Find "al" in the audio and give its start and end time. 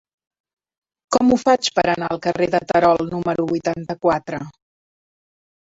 2.15-2.23